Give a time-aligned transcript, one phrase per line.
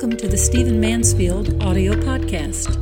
[0.00, 2.74] Welcome to the Stephen Mansfield audio podcast.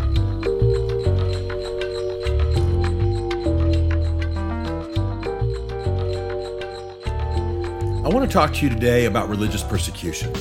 [8.05, 10.33] I want to talk to you today about religious persecution.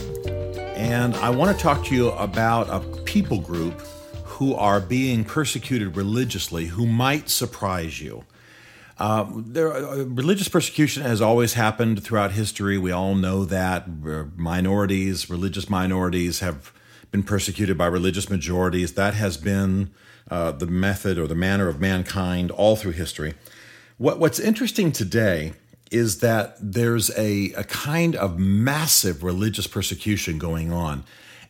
[0.75, 3.81] And I want to talk to you about a people group
[4.25, 8.23] who are being persecuted religiously who might surprise you.
[8.99, 12.77] Uh, there, uh, religious persecution has always happened throughout history.
[12.77, 13.87] We all know that
[14.35, 16.73] minorities, religious minorities, have
[17.11, 18.93] been persecuted by religious majorities.
[18.93, 19.91] That has been
[20.29, 23.35] uh, the method or the manner of mankind all through history.
[23.97, 25.53] What, what's interesting today
[25.91, 31.03] is that there's a, a kind of massive religious persecution going on.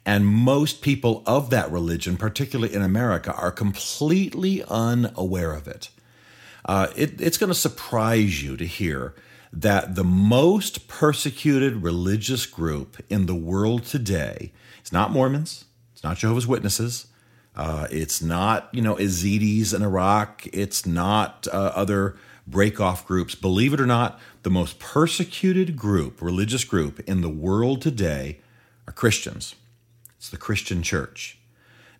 [0.05, 5.89] And most people of that religion, particularly in America, are completely unaware of it.
[6.65, 9.13] Uh, it, it's going to surprise you to hear
[9.53, 14.51] that the most persecuted religious group in the world today
[14.83, 17.07] is not Mormons, it's not Jehovah's Witnesses,
[17.55, 22.15] uh, it's not you know Yazidis in Iraq, it's not uh, other
[22.49, 23.35] breakoff groups.
[23.35, 28.39] Believe it or not, the most persecuted group, religious group in the world today,
[28.87, 29.55] are Christians.
[30.17, 31.37] It's the Christian Church.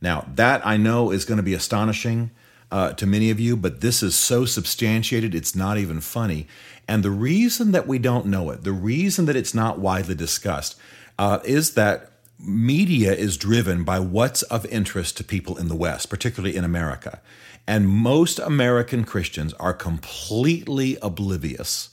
[0.01, 2.31] Now that I know is going to be astonishing
[2.71, 6.47] uh, to many of you, but this is so substantiated, it's not even funny.
[6.87, 10.77] And the reason that we don't know it, the reason that it's not widely discussed,
[11.19, 16.09] uh, is that media is driven by what's of interest to people in the West,
[16.09, 17.21] particularly in America.
[17.65, 21.89] And most American Christians are completely oblivious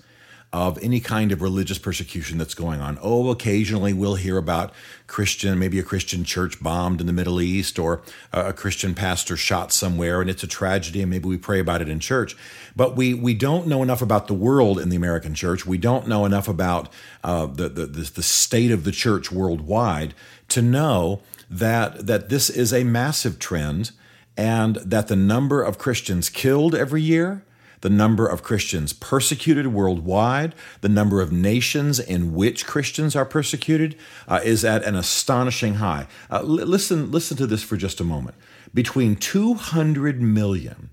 [0.55, 2.97] of any kind of religious persecution that's going on.
[3.03, 4.73] Oh, occasionally we'll hear about
[5.09, 8.03] Christian, maybe a Christian church bombed in the Middle East or
[8.33, 11.89] a Christian pastor shot somewhere and it's a tragedy and maybe we pray about it
[11.89, 12.37] in church.
[12.77, 15.67] But we, we don't know enough about the world in the American church.
[15.67, 16.89] We don't know enough about
[17.25, 20.15] uh, the, the, the state of the church worldwide
[20.51, 23.91] to know that, that this is a massive trend
[24.37, 27.43] and that the number of Christians killed every year
[27.85, 33.95] the number of Christians persecuted worldwide, the number of nations in which Christians are persecuted
[34.27, 36.07] uh, is at an astonishing high.
[36.31, 38.39] Uh, l- listen, listen to this for just a moment.
[38.73, 40.89] Between 200 million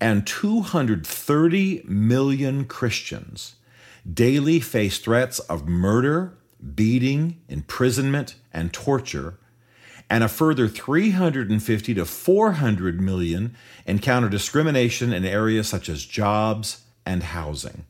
[0.00, 3.56] and 230 million Christians
[4.10, 6.38] daily face threats of murder,
[6.74, 9.38] beating, imprisonment, and torture
[10.12, 13.56] and a further 350 to 400 million
[13.86, 17.86] encounter discrimination in areas such as jobs and housing.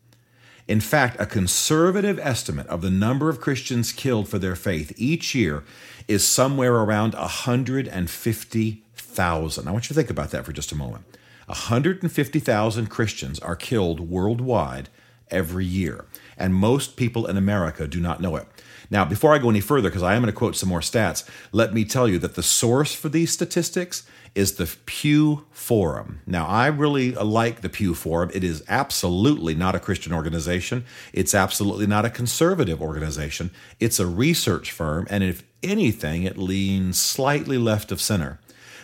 [0.69, 5.35] In fact, a conservative estimate of the number of Christians killed for their faith each
[5.35, 5.65] year
[6.07, 9.67] is somewhere around 150,000.
[9.67, 11.05] I want you to think about that for just a moment.
[11.47, 14.89] 150,000 Christians are killed worldwide
[15.29, 16.05] every year,
[16.43, 18.47] and most people in America do not know it.
[18.91, 21.27] Now, before I go any further, because I am going to quote some more stats,
[21.53, 24.05] let me tell you that the source for these statistics
[24.35, 26.21] is the Pew Forum.
[26.27, 28.31] Now, I really uh, like the Pew Forum.
[28.35, 33.51] It is absolutely not a Christian organization, it's absolutely not a conservative organization.
[33.79, 38.41] It's a research firm, and if anything, it leans slightly left of center.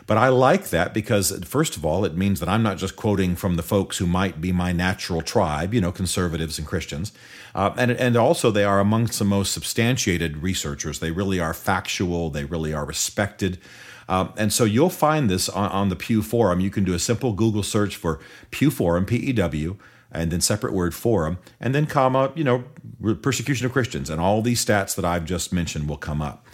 [0.08, 3.36] But I like that because, first of all, it means that I'm not just quoting
[3.36, 7.12] from the folks who might be my natural tribe, you know, conservatives and Christians.
[7.54, 10.98] Uh, and, and also, they are amongst the most substantiated researchers.
[10.98, 13.58] They really are factual, they really are respected.
[14.08, 16.60] Um, and so you'll find this on, on, the Pew Forum.
[16.60, 18.19] You can do a simple Google search for
[18.50, 19.76] Pew Forum, P E W,
[20.10, 22.64] and then separate word forum, and then comma, you know,
[23.20, 24.08] persecution of Christians.
[24.08, 26.46] And all these stats that I've just mentioned will come up.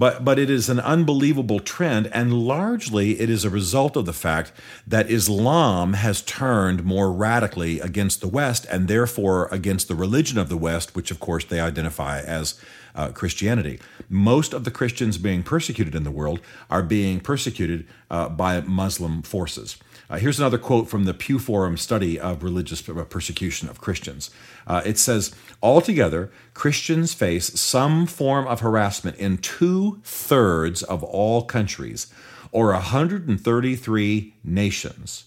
[0.00, 4.14] But, but it is an unbelievable trend, and largely it is a result of the
[4.14, 4.50] fact
[4.86, 10.48] that Islam has turned more radically against the West and therefore against the religion of
[10.48, 12.58] the West, which of course they identify as
[12.94, 13.78] uh, Christianity.
[14.08, 16.40] Most of the Christians being persecuted in the world
[16.70, 19.76] are being persecuted uh, by Muslim forces.
[20.10, 24.30] Uh, here's another quote from the Pew Forum study of religious persecution of Christians.
[24.66, 31.44] Uh, it says, Altogether, Christians face some form of harassment in two thirds of all
[31.44, 32.12] countries,
[32.50, 35.26] or 133 nations.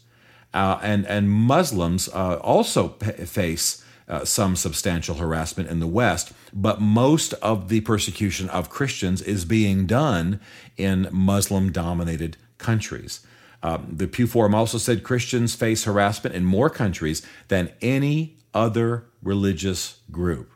[0.54, 6.34] Uh, and, and Muslims uh, also p- face uh, some substantial harassment in the West,
[6.52, 10.42] but most of the persecution of Christians is being done
[10.76, 13.26] in Muslim dominated countries.
[13.64, 19.06] Um, the Pew Forum also said Christians face harassment in more countries than any other
[19.24, 20.52] religious group.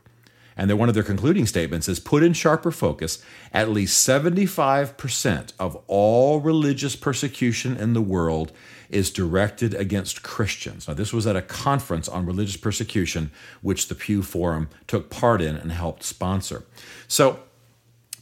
[0.58, 3.22] And one of their concluding statements is put in sharper focus,
[3.52, 8.52] at least 75% of all religious persecution in the world
[8.90, 10.88] is directed against Christians.
[10.88, 13.30] Now, this was at a conference on religious persecution,
[13.62, 16.64] which the Pew Forum took part in and helped sponsor.
[17.06, 17.38] So,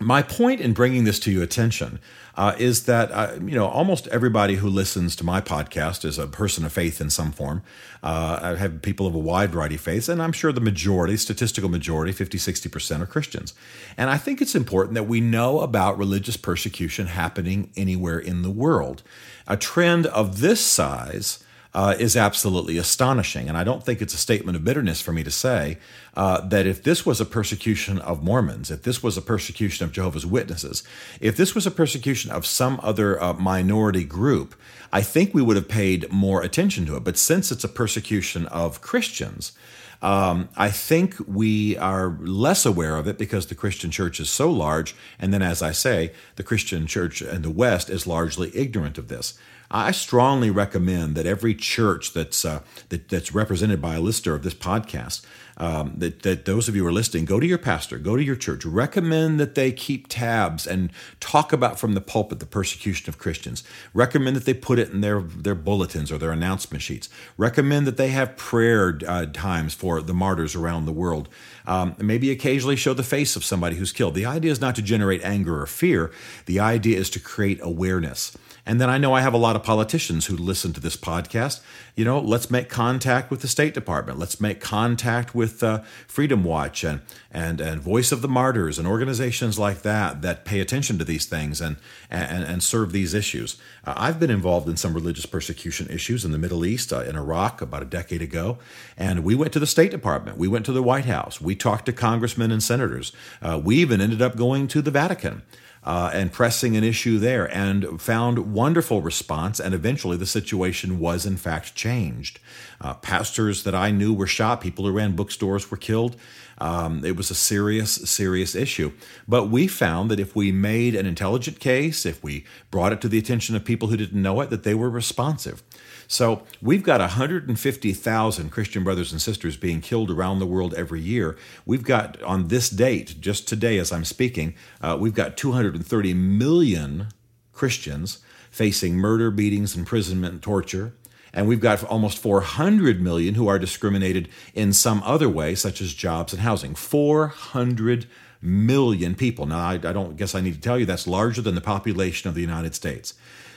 [0.00, 1.98] my point in bringing this to your attention
[2.36, 6.26] uh, is that uh, you know almost everybody who listens to my podcast is a
[6.26, 7.62] person of faith in some form.
[8.02, 11.16] Uh, I have people of a wide variety of faiths, and I'm sure the majority,
[11.16, 13.54] statistical majority, 50, 60 percent, are Christians.
[13.96, 18.50] And I think it's important that we know about religious persecution happening anywhere in the
[18.50, 19.02] world.
[19.46, 21.42] A trend of this size
[21.76, 23.50] uh, is absolutely astonishing.
[23.50, 25.76] And I don't think it's a statement of bitterness for me to say
[26.16, 29.92] uh, that if this was a persecution of Mormons, if this was a persecution of
[29.92, 30.82] Jehovah's Witnesses,
[31.20, 34.54] if this was a persecution of some other uh, minority group,
[34.90, 37.04] I think we would have paid more attention to it.
[37.04, 39.52] But since it's a persecution of Christians,
[40.00, 44.50] um, I think we are less aware of it because the Christian church is so
[44.50, 44.94] large.
[45.18, 49.08] And then, as I say, the Christian church in the West is largely ignorant of
[49.08, 49.38] this.
[49.70, 52.60] I strongly recommend that every church that's uh,
[52.90, 55.24] that, that's represented by a listener of this podcast,
[55.56, 58.22] um, that that those of you who are listening, go to your pastor, go to
[58.22, 63.08] your church, recommend that they keep tabs and talk about from the pulpit the persecution
[63.08, 63.64] of Christians.
[63.92, 67.08] Recommend that they put it in their their bulletins or their announcement sheets.
[67.36, 71.28] Recommend that they have prayer uh, times for the martyrs around the world.
[71.66, 74.14] Um, maybe occasionally show the face of somebody who's killed.
[74.14, 76.12] The idea is not to generate anger or fear.
[76.46, 78.36] The idea is to create awareness.
[78.66, 81.60] And then I know I have a lot of politicians who listen to this podcast.
[81.94, 84.18] You know, let's make contact with the State Department.
[84.18, 88.88] Let's make contact with uh, Freedom Watch and, and, and Voice of the Martyrs and
[88.88, 91.76] organizations like that that pay attention to these things and,
[92.10, 93.56] and, and serve these issues.
[93.84, 97.14] Uh, I've been involved in some religious persecution issues in the Middle East, uh, in
[97.14, 98.58] Iraq, about a decade ago.
[98.96, 100.38] And we went to the State Department.
[100.38, 101.40] We went to the White House.
[101.40, 103.12] We talked to congressmen and senators.
[103.40, 105.42] Uh, we even ended up going to the Vatican
[105.86, 109.60] uh, and pressing an issue there and found wonderful response.
[109.60, 112.40] And eventually the situation was, in fact, changed.
[112.80, 116.16] Uh, pastors that I knew were shot, people who ran bookstores were killed.
[116.58, 118.92] Um, it was a serious, serious issue.
[119.28, 123.08] But we found that if we made an intelligent case, if we brought it to
[123.08, 125.62] the attention of people who didn't know it, that they were responsive.
[126.08, 131.36] So we've got 150,000 Christian brothers and sisters being killed around the world every year.
[131.64, 137.08] We've got, on this date, just today as I'm speaking, uh, we've got 230 million
[137.52, 138.18] Christians
[138.50, 140.94] facing murder, beatings, imprisonment, torture.
[141.36, 145.92] And we've got almost 400 million who are discriminated in some other way, such as
[145.92, 146.74] jobs and housing.
[146.74, 148.06] 400
[148.40, 149.44] million people.
[149.44, 152.30] Now, I, I don't guess I need to tell you that's larger than the population
[152.30, 153.12] of the United States.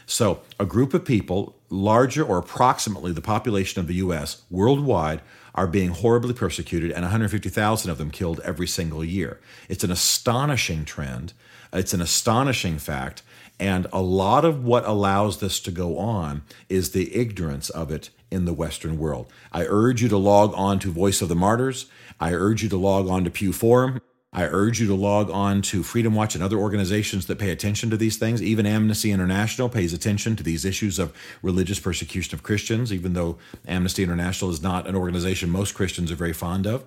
[0.06, 5.22] So, a group of people, larger or approximately the population of the US worldwide,
[5.56, 9.40] are being horribly persecuted, and 150,000 of them killed every single year.
[9.70, 11.32] It's an astonishing trend.
[11.72, 13.22] It's an astonishing fact.
[13.60, 18.10] And a lot of what allows this to go on is the ignorance of it
[18.32, 19.32] in the Western world.
[19.52, 21.88] I urge you to log on to Voice of the Martyrs.
[22.20, 24.00] I urge you to log on to Pew Forum.
[24.32, 27.90] I urge you to log on to Freedom Watch and other organizations that pay attention
[27.90, 28.44] to these things.
[28.44, 33.40] Even Amnesty International pays attention to these issues of religious persecution of Christians, even though
[33.68, 36.86] Amnesty International is not an organization most Christians are very fond of.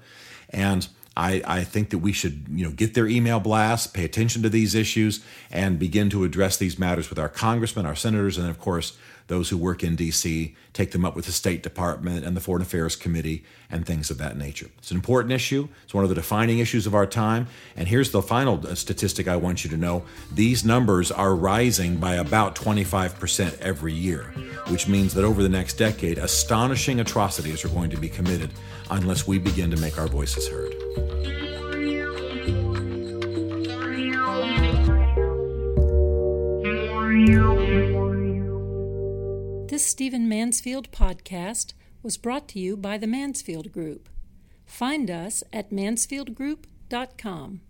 [0.50, 0.86] And
[1.16, 4.48] I, I think that we should you know get their email blasts, pay attention to
[4.48, 8.58] these issues, and begin to address these matters with our congressmen, our senators, and of
[8.58, 8.96] course
[9.28, 10.54] those who work in D.C.
[10.72, 14.18] take them up with the State Department and the Foreign Affairs Committee and things of
[14.18, 14.68] that nature.
[14.78, 15.68] It's an important issue.
[15.84, 17.46] It's one of the defining issues of our time.
[17.76, 21.96] And here's the final uh, statistic I want you to know these numbers are rising
[21.96, 24.24] by about 25% every year,
[24.68, 28.50] which means that over the next decade, astonishing atrocities are going to be committed
[28.90, 30.72] unless we begin to make our voices heard.
[39.72, 44.10] This Stephen Mansfield podcast was brought to you by the Mansfield Group.
[44.66, 47.60] Find us at mansfieldgroup.com.